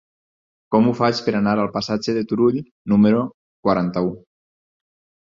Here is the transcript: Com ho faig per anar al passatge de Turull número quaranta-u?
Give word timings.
Com 0.75 0.85
ho 0.85 0.93
faig 0.99 1.19
per 1.25 1.33
anar 1.39 1.51
al 1.63 1.67
passatge 1.75 2.15
de 2.15 2.23
Turull 2.31 2.57
número 2.93 3.19
quaranta-u? 3.69 4.09